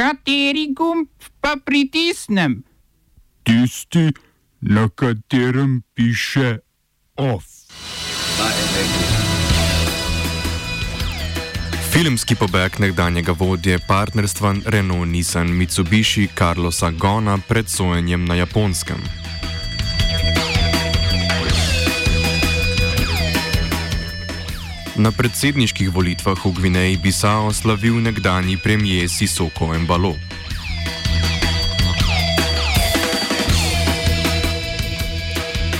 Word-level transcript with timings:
Kateri 0.00 0.72
gumb 0.72 1.08
pa 1.40 1.56
pritisnem? 1.64 2.62
Tisti, 3.44 4.08
na 4.60 4.88
katerem 4.88 5.82
piše 5.94 6.58
OF. 7.16 7.44
Filmski 11.92 12.34
pobeg 12.34 12.80
nekdanjega 12.80 13.32
vodje 13.36 13.78
partnerstva 13.88 14.54
Renault-Nissan 14.66 15.52
Mitsubishi 15.52 16.28
Carlosa 16.38 16.90
Gona 16.90 17.38
pred 17.48 17.68
sojenjem 17.68 18.24
na 18.24 18.34
Japonskem. 18.34 19.04
Na 25.00 25.08
predsedniških 25.08 25.88
volitvah 25.88 26.36
v 26.36 26.52
Gvineji 26.52 26.96
Bisao 27.00 27.48
slavil 27.56 27.96
nekdani 28.04 28.60
premijer 28.60 29.08
Sisoko 29.08 29.72
Embalo. 29.72 30.12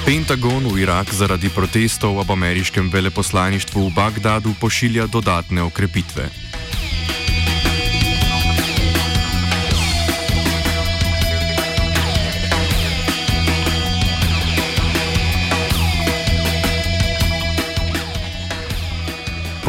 Pentagon 0.09 0.64
v 0.73 0.88
Irak 0.88 1.12
zaradi 1.12 1.52
protestov 1.52 2.16
ob 2.16 2.33
ameriškem 2.33 2.88
veleposlaništvu 2.88 3.92
v 3.92 3.92
Bagdadu 3.92 4.56
pošilja 4.56 5.05
dodatne 5.05 5.69
okrepitve. 5.69 6.50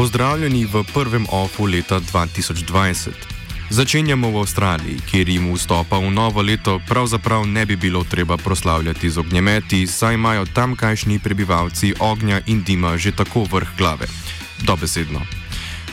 Pozdravljeni 0.01 0.65
v 0.65 0.81
prvem 0.93 1.25
OFU 1.29 1.65
leta 1.65 1.99
2020. 1.99 3.13
Začenjamo 3.69 4.31
v 4.33 4.41
Avstraliji, 4.41 4.97
kjer 5.05 5.29
jim 5.29 5.53
vstopa 5.53 6.01
v 6.01 6.09
novo 6.09 6.41
leto 6.41 6.79
pravzaprav 6.89 7.45
ne 7.45 7.65
bi 7.69 7.75
bilo 7.75 8.01
treba 8.03 8.37
proslavljati 8.37 9.09
z 9.09 9.21
ognjemeti, 9.21 9.87
saj 9.87 10.17
imajo 10.17 10.45
tamkajšnji 10.45 11.19
prebivalci 11.19 11.93
ognja 11.99 12.41
in 12.47 12.63
dima 12.63 12.97
že 12.97 13.13
tako 13.13 13.45
vrh 13.45 13.77
glave. 13.77 14.09
Dobesedno. 14.65 15.40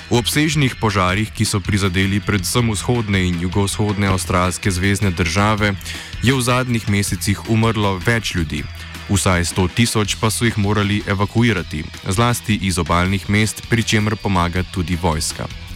V 0.08 0.16
obsežnih 0.16 0.72
požarih, 0.80 1.28
ki 1.28 1.44
so 1.44 1.60
prizadeli 1.60 2.16
predvsem 2.16 2.64
vzhodne 2.72 3.28
in 3.28 3.36
jugovzhodne 3.44 4.08
avstralske 4.08 4.72
zvezdne 4.72 5.12
države, 5.12 5.76
je 6.24 6.32
v 6.32 6.40
zadnjih 6.40 6.88
mesecih 6.88 7.36
umrlo 7.52 8.00
več 8.00 8.32
ljudi. 8.32 8.64
Vsaj 9.12 9.52
100 9.52 9.68
tisoč 9.76 10.16
pa 10.16 10.32
so 10.32 10.48
jih 10.48 10.56
morali 10.56 11.04
evakuirati, 11.04 11.84
zlasti 12.08 12.56
iz 12.56 12.80
obaljnih 12.80 13.28
mest, 13.28 13.68
pri 13.68 13.84
čemer 13.84 14.16
pomaga 14.16 14.64
tudi 14.72 14.96
vojska. 14.96 15.67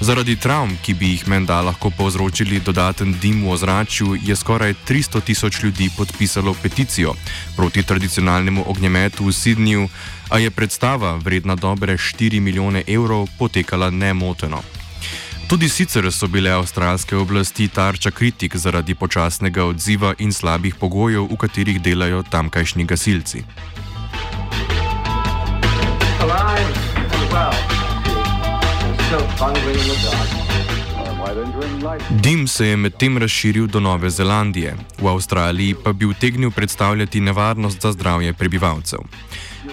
Zaradi 0.00 0.36
travm, 0.36 0.74
ki 0.82 0.94
bi 0.94 1.08
jih 1.14 1.22
menda 1.28 1.56
lahko 1.64 1.90
povzročili 1.90 2.60
dodaten 2.60 3.14
dim 3.20 3.44
v 3.44 3.52
ozračju, 3.54 4.18
je 4.22 4.36
skoraj 4.36 4.74
300 4.88 5.20
tisoč 5.24 5.62
ljudi 5.62 5.90
podpisalo 5.96 6.54
peticijo 6.62 7.14
proti 7.56 7.82
tradicionalnemu 7.82 8.64
ognjemetu 8.66 9.24
v 9.24 9.32
Sydneyju, 9.32 9.88
a 10.28 10.38
je 10.38 10.50
predstava, 10.50 11.16
vredna 11.16 11.54
dobre 11.54 11.96
4 11.96 12.40
milijone 12.40 12.82
evrov, 12.86 13.28
potekala 13.38 13.90
nemoteno. 13.90 14.62
Tudi 15.48 15.68
sicer 15.68 16.12
so 16.12 16.26
bile 16.26 16.50
avstralske 16.50 17.16
oblasti 17.16 17.68
tarča 17.68 18.10
kritik 18.10 18.56
zaradi 18.56 18.94
počasnega 18.94 19.64
odziva 19.64 20.14
in 20.18 20.32
slabih 20.32 20.74
pogojev, 20.74 21.24
v 21.30 21.36
katerih 21.36 21.80
delajo 21.82 22.22
tamkajšnji 22.22 22.84
gasilci. 22.84 23.44
Dim 32.10 32.48
se 32.48 32.66
je 32.66 32.76
medtem 32.76 33.18
razširil 33.18 33.66
do 33.66 33.80
Nove 33.80 34.10
Zelandije, 34.10 34.74
v 34.98 35.08
Avstraliji 35.08 35.74
pa 35.84 35.92
bi 35.92 36.06
utegnil 36.06 36.50
predstavljati 36.50 37.20
nevarnost 37.20 37.80
za 37.82 37.92
zdravje 37.92 38.32
prebivalcev. 38.32 38.98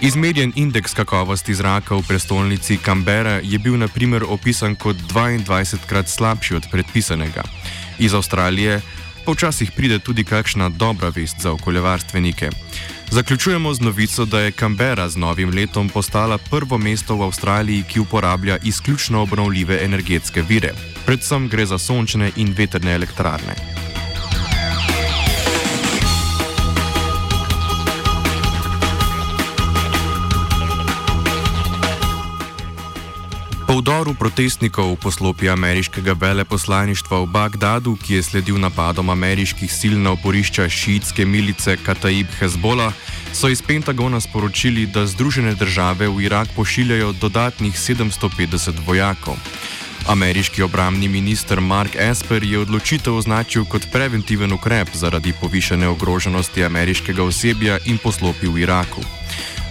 Izmerjen 0.02 0.54
indeks 0.56 0.94
kakovosti 0.94 1.54
zraka 1.54 1.96
v 1.96 2.04
prestolnici 2.08 2.78
Canberra 2.78 3.40
je 3.44 3.60
bil 3.60 3.78
na 3.78 3.88
primer 3.88 4.24
opisan 4.24 4.76
kot 4.76 4.96
22 4.96 5.78
krat 5.88 6.10
slabši 6.10 6.56
od 6.56 6.64
predpisanega. 6.72 7.44
Iz 8.00 8.14
Avstralije 8.14 8.82
pa 9.26 9.32
včasih 9.32 9.72
pride 9.72 10.00
tudi 10.00 10.24
kakšna 10.24 10.70
dobra 10.70 11.10
vest 11.10 11.40
za 11.40 11.52
okoljevarstvenike. 11.52 12.50
Zaključujemo 13.14 13.74
z 13.74 13.82
novico, 13.82 14.26
da 14.26 14.40
je 14.40 14.52
Canberra 14.52 15.10
z 15.10 15.18
novim 15.18 15.50
letom 15.50 15.90
postala 15.90 16.38
prvo 16.38 16.78
mesto 16.78 17.16
v 17.16 17.24
Avstraliji, 17.24 17.84
ki 17.84 18.00
uporablja 18.00 18.58
izključno 18.64 19.22
obnovljive 19.22 19.84
energetske 19.86 20.42
vire. 20.42 20.74
Predvsem 21.06 21.48
gre 21.50 21.66
za 21.66 21.78
sončne 21.78 22.32
in 22.36 22.54
veterne 22.58 22.96
elektrarne. 22.96 23.54
Po 33.74 33.82
vdoru 33.82 34.14
protestnikov 34.14 34.94
v 34.94 35.02
poslopje 35.02 35.50
ameriškega 35.50 36.14
veleposlaništva 36.14 37.26
v 37.26 37.26
Bagdadu, 37.26 37.98
ki 37.98 38.22
je 38.22 38.24
sledil 38.24 38.62
napadom 38.62 39.10
ameriških 39.10 39.66
sil 39.66 39.98
na 39.98 40.14
oporišča 40.14 40.70
šiitske 40.70 41.26
milice 41.26 41.74
Kataib 41.82 42.30
Hezbollah, 42.38 42.94
so 43.34 43.50
iz 43.50 43.66
Pentagona 43.66 44.22
sporočili, 44.22 44.86
da 44.86 45.10
Združene 45.10 45.56
države 45.58 46.06
v 46.06 46.22
Irak 46.22 46.54
pošiljajo 46.54 47.18
dodatnih 47.18 47.74
750 47.74 48.86
vojakov. 48.86 49.42
Ameriški 50.06 50.62
obramni 50.62 51.10
minister 51.10 51.58
Mark 51.58 51.98
Esper 51.98 52.44
je 52.44 52.60
odločitev 52.60 53.18
označil 53.18 53.66
kot 53.66 53.90
preventiven 53.90 54.54
ukrep 54.54 54.94
zaradi 54.94 55.34
povišene 55.42 55.88
ogroženosti 55.88 56.62
ameriškega 56.62 57.24
osebja 57.24 57.82
in 57.90 57.98
poslopi 57.98 58.48
v 58.48 58.70
Iraku. 58.70 59.02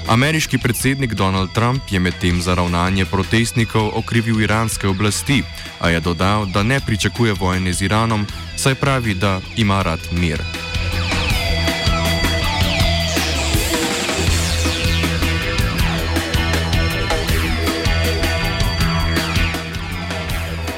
Ameriški 0.09 0.59
predsednik 0.59 1.15
Donald 1.15 1.53
Trump 1.55 1.83
je 1.91 2.01
medtem 2.01 2.43
za 2.43 2.55
ravnanje 2.55 3.05
protestnikov 3.05 3.91
okrivil 3.95 4.41
iranske 4.41 4.89
oblasti, 4.89 5.43
a 5.81 5.89
je 5.89 6.01
dodal, 6.01 6.47
da 6.47 6.63
ne 6.63 6.81
pričakuje 6.81 7.33
vojne 7.33 7.73
z 7.73 7.83
Iranom, 7.83 8.27
saj 8.57 8.75
pravi, 8.75 9.15
da 9.15 9.41
ima 9.57 9.83
rad 9.83 10.01
mir. 10.13 10.43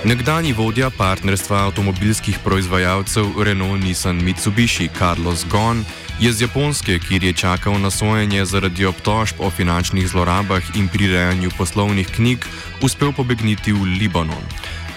Nekdani 0.05 0.53
vodja 0.53 0.91
partnerstva 0.91 1.63
avtomobilskih 1.65 2.39
proizvajalcev 2.45 3.41
Renault-Nissan 3.41 4.21
Mitsubishi 4.23 4.89
Carlos 4.99 5.47
Ghosn 5.49 5.81
je 6.21 6.33
z 6.33 6.41
Japonske, 6.41 6.99
kjer 6.99 7.25
je 7.25 7.33
čakal 7.33 7.81
na 7.81 7.91
sojenje 7.91 8.45
zaradi 8.45 8.85
obtožb 8.85 9.41
o 9.41 9.51
finančnih 9.51 10.09
zlorabah 10.09 10.77
in 10.77 10.89
prirejanju 10.89 11.51
poslovnih 11.59 12.09
knjig, 12.17 12.45
uspel 12.83 13.13
pobegniti 13.13 13.73
v 13.73 13.97
Libanon. 13.97 14.45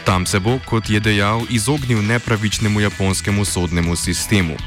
Tam 0.05 0.25
se 0.25 0.39
bo, 0.39 0.59
kot 0.65 0.89
je 0.89 0.99
dejal, 0.99 1.41
izognil 1.49 2.03
nepravičnemu 2.03 2.79
japonskemu 2.79 3.45
sodnemu 3.45 3.95
sistemu. 3.95 4.57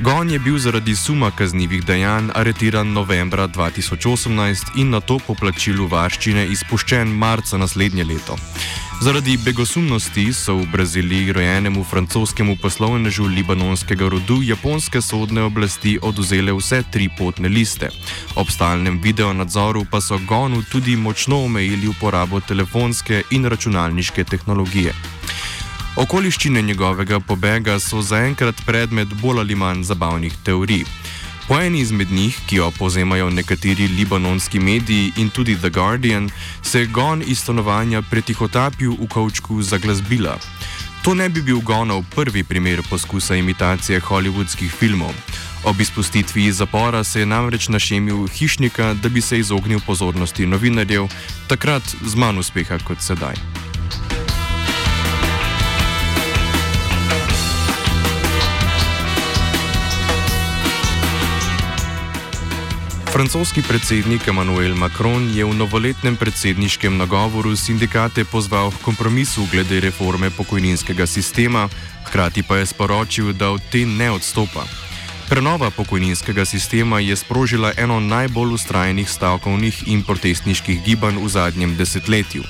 Gon 0.00 0.30
je 0.30 0.38
bil 0.38 0.58
zaradi 0.58 0.96
suma 0.96 1.30
kaznjivih 1.30 1.84
dejanj 1.84 2.32
aretiran 2.34 2.92
novembra 2.92 3.48
2018 3.48 4.80
in 4.80 4.90
na 4.90 5.00
to 5.00 5.18
po 5.26 5.34
plačilu 5.34 5.86
varščine 5.86 6.46
izpuščen 6.46 7.08
marca 7.08 7.58
naslednje 7.58 8.04
leto. 8.04 8.36
Zaradi 9.04 9.36
begosumnosti 9.36 10.32
so 10.32 10.56
v 10.56 10.66
Braziliji 10.72 11.32
rojenemu 11.32 11.84
francoskemu 11.84 12.56
poslovnežu 12.56 13.26
libanonskega 13.28 14.08
rodu 14.08 14.38
japonske 14.42 15.02
sodne 15.02 15.42
oblasti 15.44 15.98
oduzele 16.02 16.52
vse 16.56 16.80
tri 16.92 17.10
potne 17.18 17.48
liste. 17.52 17.90
Ob 18.36 18.48
stalnem 18.48 18.96
videonadzoru 19.04 19.84
pa 19.90 20.00
so 20.00 20.16
Gonu 20.28 20.62
tudi 20.72 20.96
močno 20.96 21.44
omejili 21.44 21.88
uporabo 21.88 22.40
telefonske 22.40 23.22
in 23.30 23.44
računalniške 23.44 24.24
tehnologije. 24.24 24.94
Okoliščine 25.96 26.62
njegovega 26.62 27.20
pobega 27.20 27.76
so 27.80 28.00
zaenkrat 28.02 28.64
predmet 28.66 29.12
bolj 29.20 29.44
ali 29.44 29.54
manj 29.54 29.84
zabavnih 29.84 30.32
teorij. 30.44 30.84
Po 31.48 31.60
eni 31.60 31.80
izmed 31.80 32.12
njih, 32.12 32.38
ki 32.46 32.56
jo 32.56 32.70
povzemajo 32.70 33.30
nekateri 33.30 33.88
libanonski 33.88 34.60
mediji 34.60 35.12
in 35.16 35.30
tudi 35.30 35.56
The 35.56 35.70
Guardian, 35.70 36.30
se 36.62 36.80
je 36.80 36.86
gon 36.86 37.22
iz 37.26 37.38
stanovanja 37.38 38.02
pretihotapil 38.02 38.92
v 38.92 39.08
kavčku 39.08 39.62
za 39.62 39.78
glasbila. 39.78 40.38
To 41.04 41.14
ne 41.14 41.28
bi 41.28 41.42
bil 41.42 41.60
gonov 41.60 42.04
prvi 42.14 42.44
primer 42.44 42.82
poskusa 42.90 43.36
imitacije 43.36 44.00
hollywoodskih 44.00 44.72
filmov. 44.72 45.12
Ob 45.64 45.80
izpustitvi 45.80 46.44
iz 46.44 46.56
zapora 46.56 47.04
se 47.04 47.20
je 47.20 47.26
namreč 47.26 47.68
našemil 47.68 48.26
hišnika, 48.26 48.94
da 48.94 49.08
bi 49.08 49.20
se 49.20 49.38
izognil 49.38 49.80
pozornosti 49.86 50.46
novinarjev, 50.46 51.08
takrat 51.48 51.82
z 52.04 52.14
manj 52.14 52.38
uspeha 52.38 52.78
kot 52.78 53.00
sedaj. 53.00 53.34
Francoski 63.14 63.62
predsednik 63.62 64.26
Emmanuel 64.28 64.74
Macron 64.74 65.30
je 65.30 65.46
v 65.46 65.54
novoletnem 65.54 66.18
predsedniškem 66.18 66.98
nagovoru 66.98 67.54
sindikate 67.54 68.26
pozval 68.26 68.74
k 68.74 68.82
kompromisu 68.82 69.46
glede 69.54 69.78
reforme 69.78 70.34
pokojninskega 70.34 71.06
sistema, 71.06 71.70
hkrati 72.10 72.42
pa 72.42 72.58
je 72.58 72.66
sporočil, 72.66 73.30
da 73.30 73.54
od 73.54 73.62
te 73.70 73.86
ne 73.86 74.10
odstopa. 74.10 74.66
Prenova 75.30 75.70
pokojninskega 75.70 76.42
sistema 76.42 76.98
je 76.98 77.14
sprožila 77.14 77.70
eno 77.78 78.02
najbolj 78.02 78.58
ustrajnih 78.58 79.06
stavkovnih 79.06 79.86
in 79.94 80.02
protestniških 80.02 80.82
gibanj 80.82 81.22
v 81.22 81.28
zadnjem 81.30 81.78
desetletju. 81.78 82.42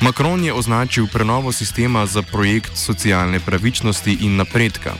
Macron 0.00 0.40
je 0.40 0.52
označil 0.56 1.12
prenovo 1.12 1.52
sistema 1.52 2.06
za 2.06 2.22
projekt 2.22 2.72
socialne 2.72 3.36
pravičnosti 3.40 4.16
in 4.24 4.40
napredka. 4.40 4.96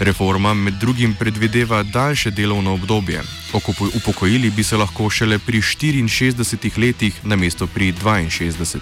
Reforma 0.00 0.54
med 0.54 0.74
drugim 0.74 1.14
predvideva 1.14 1.82
daljše 1.82 2.30
delovno 2.30 2.74
obdobje. 2.74 3.22
Upokojili 3.94 4.50
bi 4.50 4.64
se 4.64 4.76
lahko 4.76 5.10
šele 5.10 5.38
pri 5.38 5.60
64 5.60 6.78
letih, 6.78 7.14
namesto 7.24 7.66
pri 7.66 7.92
62. 7.92 8.78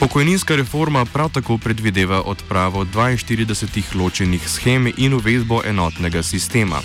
Pokojninska 0.00 0.56
reforma 0.56 1.04
prav 1.04 1.30
tako 1.32 1.58
predvideva 1.58 2.22
odpravo 2.22 2.84
42 2.84 3.82
ločenih 3.94 4.48
schem 4.48 4.92
in 4.96 5.14
uvedbo 5.14 5.62
enotnega 5.64 6.22
sistema. 6.22 6.80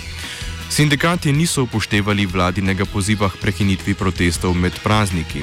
Sindikati 0.70 1.32
niso 1.32 1.62
upoštevali 1.62 2.26
vladinega 2.26 2.84
poziva 2.84 3.28
k 3.28 3.36
prekinitvi 3.40 3.94
protestov 3.94 4.54
med 4.54 4.72
prazniki. 4.82 5.42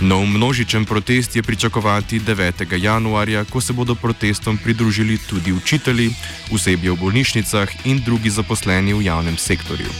Nov 0.00 0.26
množičen 0.26 0.84
protest 0.84 1.36
je 1.36 1.42
pričakovati 1.42 2.20
9. 2.20 2.82
januarja, 2.82 3.44
ko 3.44 3.60
se 3.60 3.72
bodo 3.72 3.94
protestom 3.94 4.58
pridružili 4.58 5.18
tudi 5.28 5.52
učitelji, 5.52 6.10
osebje 6.52 6.90
v 6.90 6.96
bolnišnicah 6.96 7.68
in 7.84 8.00
drugi 8.04 8.30
zaposleni 8.30 8.94
v 8.94 9.04
javnem 9.04 9.36
sektorju. 9.36 9.92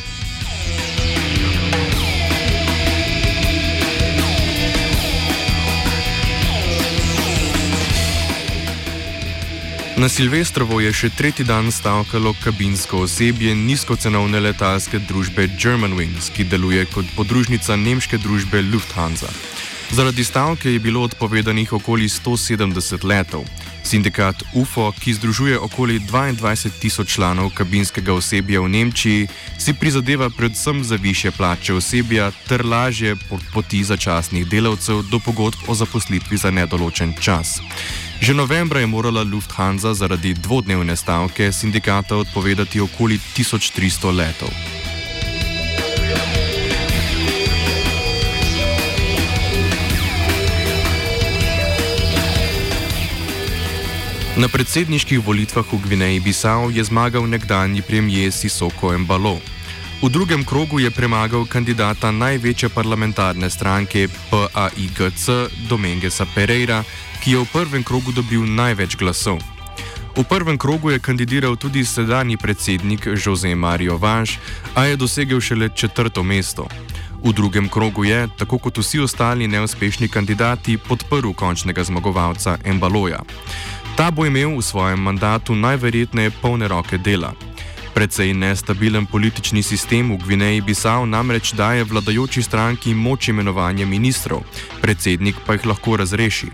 Na 10.01 10.09
Silvestrovo 10.09 10.81
je 10.81 10.93
še 10.97 11.11
tretji 11.13 11.45
dan 11.45 11.69
stavkalo 11.69 12.33
kabinsko 12.41 13.03
osebje 13.05 13.53
nizkocenovne 13.55 14.41
letalske 14.41 14.97
družbe 14.99 15.45
Germanwings, 15.61 16.33
ki 16.33 16.49
deluje 16.49 16.87
kot 16.89 17.05
podružnica 17.17 17.77
nemške 17.77 18.17
družbe 18.17 18.63
Lufthansa. 18.73 19.29
Zaradi 19.93 20.25
stavke 20.25 20.73
je 20.73 20.79
bilo 20.79 21.03
odpovedanih 21.03 21.73
okoli 21.73 22.09
170 22.09 23.05
letov. 23.05 23.43
Sindikat 23.83 24.43
UFO, 24.55 24.93
ki 24.93 25.15
združuje 25.15 25.59
okoli 25.59 26.01
22 26.01 26.71
tisoč 26.81 27.15
članov 27.15 27.51
kabinskega 27.55 28.15
osebja 28.15 28.61
v 28.61 28.69
Nemčiji, 28.69 29.29
si 29.59 29.75
prizadeva 29.75 30.31
predvsem 30.31 30.85
za 30.85 30.97
više 30.97 31.31
plače 31.31 31.75
osebja 31.75 32.31
ter 32.49 32.67
lažje 32.67 33.17
poti 33.55 33.85
začasnih 33.85 34.47
delavcev 34.47 35.03
do 35.11 35.19
pogodb 35.19 35.59
o 35.67 35.75
zaposlitvi 35.75 36.37
za 36.37 36.51
nedoločen 36.51 37.15
čas. 37.21 37.59
Že 38.21 38.35
novembra 38.35 38.81
je 38.81 38.87
morala 38.87 39.23
Lufthansa 39.23 39.95
zaradi 39.95 40.35
dvodnevne 40.35 40.97
stavke 40.97 41.53
sindikata 41.53 42.17
odpovedati 42.17 42.81
okoli 42.81 43.19
1300 43.37 44.17
letov. 44.17 44.80
Na 54.41 54.49
predsedniških 54.49 55.21
volitvah 55.21 55.69
v 55.69 55.77
Gvineji 55.85 56.21
Bisao 56.25 56.71
je 56.73 56.81
zmagal 56.85 57.29
nekdanji 57.29 57.83
premijer 57.83 58.33
Sisoko 58.33 58.99
Mbalo. 58.99 59.37
V 60.03 60.09
drugem 60.09 60.45
krogu 60.49 60.81
je 60.81 60.91
premagal 60.91 61.45
kandidata 61.45 62.09
največje 62.09 62.73
parlamentarne 62.73 63.51
stranke 63.51 64.09
PAIGC 64.09 65.29
Domengesa 65.69 66.25
Pereira, 66.35 66.81
ki 67.21 67.37
je 67.37 67.39
v 67.45 67.51
prvem 67.53 67.85
krogu 67.85 68.17
dobil 68.17 68.49
največ 68.49 68.97
glasov. 68.97 69.45
V 70.17 70.25
prvem 70.25 70.57
krogu 70.57 70.91
je 70.91 71.05
kandidiral 71.05 71.61
tudi 71.61 71.85
sedanji 71.85 72.41
predsednik 72.41 73.13
Jose 73.13 73.55
Mario 73.55 74.01
Vanš, 74.01 74.41
a 74.75 74.89
je 74.89 74.97
dosegel 74.97 75.41
šele 75.41 75.69
četrto 75.69 76.23
mesto. 76.23 76.65
V 77.21 77.37
drugem 77.37 77.69
krogu 77.69 78.09
je, 78.09 78.29
tako 78.39 78.59
kot 78.59 78.79
vsi 78.79 79.05
ostali 79.05 79.49
neuspešni 79.49 80.09
kandidati, 80.09 80.79
podprl 80.81 81.37
končnega 81.37 81.85
zmagovalca 81.85 82.57
Embaloja. 82.65 83.21
Ta 84.01 84.09
bo 84.11 84.25
imel 84.25 84.57
v 84.57 84.65
svojem 84.65 84.97
mandatu 84.97 85.53
najverjetneje 85.53 86.33
polne 86.41 86.65
roke 86.73 86.97
dela. 86.97 87.37
Predvsej 87.93 88.33
nestabilen 88.33 89.05
politični 89.05 89.61
sistem 89.61 90.09
v 90.09 90.17
Gvineji 90.25 90.65
Bisao 90.65 91.05
namreč 91.05 91.53
daje 91.53 91.85
vladajoči 91.85 92.41
stranki 92.41 92.95
moč 92.97 93.29
imenovanja 93.29 93.85
ministrov, 93.85 94.41
predsednik 94.81 95.37
pa 95.45 95.53
jih 95.53 95.69
lahko 95.69 96.01
razreši. 96.01 96.49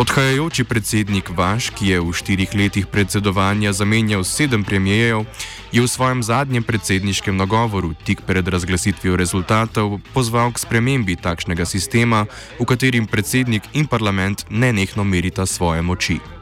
Odhajajoči 0.00 0.64
predsednik 0.64 1.28
Vaš, 1.36 1.68
ki 1.76 1.92
je 1.92 2.00
v 2.00 2.16
štirih 2.16 2.48
letih 2.56 2.88
predsedovanja 2.88 3.76
zamenjal 3.76 4.24
sedem 4.24 4.64
premijejev, 4.64 5.28
je 5.76 5.84
v 5.84 5.88
svojem 5.88 6.24
zadnjem 6.24 6.64
predsedniškem 6.64 7.36
nagovoru 7.36 7.92
tik 7.92 8.24
pred 8.24 8.48
razglasitvijo 8.48 9.20
rezultatov 9.20 10.00
pozval 10.16 10.48
k 10.56 10.64
spremembi 10.64 11.20
takšnega 11.20 11.68
sistema, 11.68 12.24
v 12.56 12.64
katerem 12.64 13.04
predsednik 13.04 13.68
in 13.76 13.84
parlament 13.84 14.48
nenehno 14.48 15.04
merita 15.04 15.44
svoje 15.44 15.84
moči. 15.84 16.39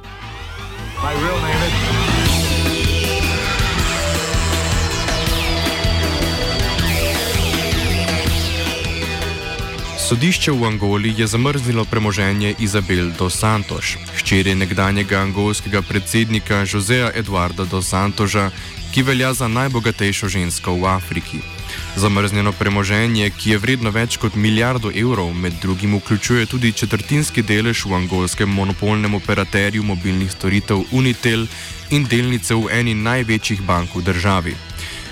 Sodišče 10.08 10.52
v 10.52 10.64
Angoli 10.64 11.14
je 11.18 11.26
zamrznilo 11.26 11.84
premoženje 11.84 12.54
Izabel 12.58 13.12
dos 13.18 13.36
Santos, 13.38 13.94
hčeri 14.16 14.54
nekdanjega 14.54 15.20
angolskega 15.20 15.82
predsednika 15.82 16.64
Joseja 16.64 17.12
Eduarda 17.14 17.64
dos 17.64 17.88
Santosa, 17.88 18.50
ki 18.94 19.02
velja 19.02 19.32
za 19.32 19.48
najbogatejšo 19.48 20.28
žensko 20.28 20.74
v 20.74 20.86
Afriki. 20.88 21.57
Zamrznjeno 21.96 22.52
premoženje, 22.52 23.30
ki 23.30 23.50
je 23.50 23.58
vredno 23.58 23.90
več 23.90 24.16
kot 24.16 24.34
milijardo 24.34 24.92
evrov, 24.94 25.32
med 25.34 25.52
drugim 25.62 25.96
vključuje 25.98 26.46
tudi 26.46 26.72
četrtinski 26.72 27.42
delež 27.42 27.84
v 27.84 27.94
angolskem 27.94 28.48
monopolnem 28.48 29.14
operaterju 29.14 29.82
mobilnih 29.82 30.32
storitev 30.32 30.84
Unitel 30.92 31.46
in 31.90 32.04
delnice 32.04 32.54
v 32.54 32.68
eni 32.80 32.94
največjih 32.94 33.62
bank 33.62 33.94
v 33.94 34.02
državi. 34.02 34.56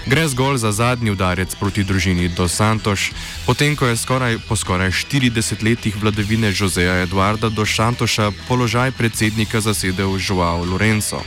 Gre 0.06 0.28
zgolj 0.28 0.58
za 0.62 0.70
zadnji 0.72 1.10
udarec 1.10 1.54
proti 1.58 1.82
družini 1.84 2.28
Dos 2.28 2.54
Santos, 2.54 3.08
potem 3.46 3.74
ko 3.76 3.88
je 3.90 3.96
skoraj, 3.96 4.38
po 4.48 4.54
skoraj 4.56 4.90
40 4.90 5.64
letih 5.66 5.96
vladavine 5.98 6.52
Joseja 6.54 7.00
Eduarda 7.02 7.48
Dos 7.48 7.74
Santosa 7.74 8.30
položaj 8.48 8.92
predsednika 8.94 9.60
zasedel 9.60 10.14
Joao 10.28 10.64
Lorenzo. 10.64 11.24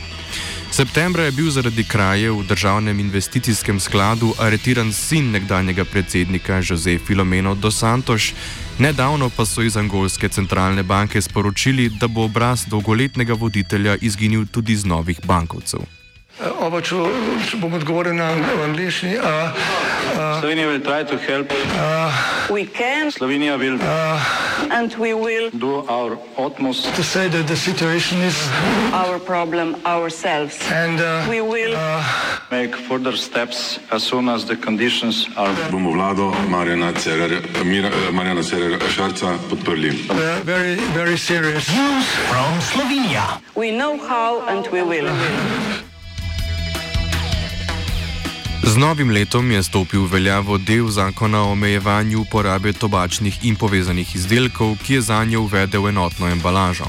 Septembra 0.79 1.23
je 1.23 1.31
bil 1.31 1.49
zaradi 1.51 1.83
kraje 1.83 2.31
v 2.31 2.44
državnem 2.47 2.99
investicijskem 2.99 3.80
skladu 3.80 4.30
aretiran 4.39 4.94
sin 4.94 5.31
nekdanjega 5.31 5.83
predsednika 5.85 6.61
Jose 6.69 6.97
Filomeno 7.07 7.56
Dos 7.56 7.80
Santos, 7.80 8.31
nedavno 8.77 9.30
pa 9.30 9.45
so 9.45 9.61
iz 9.61 9.77
angolske 9.77 10.30
centralne 10.30 10.83
banke 10.83 11.21
sporočili, 11.21 11.89
da 11.89 12.07
bo 12.07 12.23
obraz 12.23 12.63
dolgoletnega 12.65 13.33
voditelja 13.33 13.97
izginil 14.01 14.45
tudi 14.51 14.75
z 14.75 14.85
novih 14.85 15.19
bankovcev. 15.23 15.83
Oba, 16.63 16.80
če, 16.81 16.95
če 17.49 17.59
bom 17.59 17.75
odgovoril 17.75 18.15
na 18.15 18.31
angliški. 18.63 19.18
Uh, 20.19 20.26
uh, 20.26 20.40
Slovenija 20.40 20.68
bo 20.68 20.80
poskušala 20.85 21.44
pomagati. 21.44 23.11
Slovenija 23.11 23.57
bo 23.57 23.64
naredila 24.69 25.83
naš 25.88 26.18
utmost, 26.38 26.85
da 26.85 26.92
bo 26.97 27.19
rekla, 27.19 27.44
da 27.44 27.54
je 27.54 27.57
situacija 27.57 28.19
naš 28.19 29.19
problem, 29.26 29.76
sami. 30.09 30.49
In 30.85 30.97
da 30.97 31.23
bomo 31.28 31.56
naredili 31.56 31.76
nadaljnje 32.52 32.73
korake, 32.88 33.80
as 33.92 34.04
soon 34.04 34.30
as 34.30 34.45
the 34.45 34.56
conditions 34.66 35.28
are. 35.35 35.54
Bomo 35.71 35.92
vlado 35.92 36.33
Marjana 36.49 36.94
Cererja 38.44 38.80
Šarca 38.95 39.38
podprli. 39.49 39.92
Zelo, 40.45 41.18
zelo 41.18 41.42
resno. 41.42 42.02
Slovenija. 42.71 43.23
Vemo, 43.56 43.97
kako 44.07 44.52
in 44.52 44.64
bomo. 44.85 45.88
Z 48.63 48.78
novim 48.78 49.09
letom 49.11 49.51
je 49.51 49.63
stopil 49.63 50.04
v 50.04 50.11
veljavo 50.11 50.57
del 50.57 50.89
zakona 50.92 51.44
o 51.47 51.51
omejevanju 51.51 52.19
uporabe 52.21 52.73
tobačnih 52.73 53.45
in 53.47 53.56
povezanih 53.56 54.16
izdelkov, 54.16 54.75
ki 54.83 54.94
je 54.94 55.01
za 55.01 55.23
njo 55.25 55.42
uvedel 55.42 55.87
enotno 55.87 56.28
embalažo. 56.28 56.85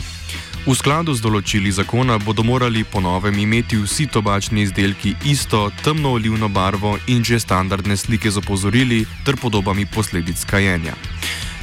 V 0.66 0.74
skladu 0.76 1.14
z 1.14 1.22
določili 1.24 1.70
zakona 1.72 2.18
bodo 2.18 2.42
morali 2.44 2.82
po 2.84 3.00
novem 3.00 3.38
imeti 3.38 3.78
vsi 3.80 4.10
tobačni 4.12 4.66
izdelki 4.66 5.14
isto 5.24 5.70
temno 5.84 6.12
olivno 6.18 6.48
barvo 6.48 6.98
in 7.06 7.24
že 7.24 7.40
standardne 7.40 7.96
slike 7.96 8.30
z 8.30 8.42
opozorili 8.42 9.06
ter 9.24 9.40
podobami 9.40 9.86
posledic 9.86 10.44
kajenja. 10.44 10.98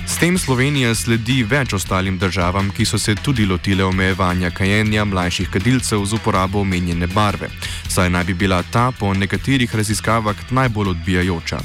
S 0.08 0.16
tem 0.20 0.38
Slovenija 0.40 0.96
sledi 0.96 1.42
več 1.44 1.74
ostalim 1.76 2.16
državam, 2.18 2.70
ki 2.72 2.86
so 2.88 2.98
se 2.98 3.16
tudi 3.16 3.46
lotile 3.46 3.84
omejevanja 3.84 4.50
kajenja 4.56 5.04
mlajših 5.06 5.50
kadilcev 5.52 6.06
z 6.06 6.16
uporabo 6.16 6.62
omenjene 6.64 7.08
barve, 7.12 7.50
saj 7.92 8.10
naj 8.10 8.24
bi 8.30 8.34
bila 8.34 8.62
ta 8.64 8.92
po 8.92 9.12
nekaterih 9.14 9.76
raziskavah 9.76 10.48
najbolj 10.52 10.96
odbijajoča. 10.96 11.60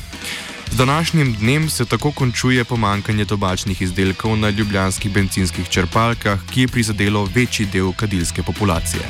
Z 0.73 0.77
današnjim 0.77 1.33
dnem 1.41 1.71
se 1.71 1.85
tako 1.85 2.11
končuje 2.11 2.65
pomankanje 2.65 3.25
tobačnih 3.25 3.83
izdelkov 3.83 4.37
na 4.37 4.51
ljubljanskih 4.51 5.13
benzinskih 5.13 5.69
črpalkah, 5.69 6.41
ki 6.51 6.61
je 6.61 6.69
prizadelo 6.69 7.29
večji 7.35 7.67
del 7.67 7.93
kadilske 7.93 8.43
populacije. 8.43 9.03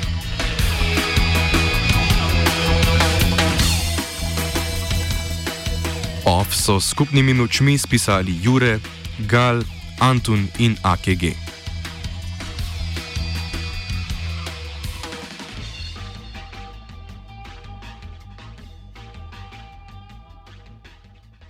Off 6.24 6.54
so 6.54 6.80
skupnimi 6.80 7.34
močmi 7.34 7.78
spisali 7.78 8.34
Jure, 8.42 8.78
Gal, 9.28 9.62
Antun 10.00 10.48
in 10.58 10.76
AKG. 10.82 11.51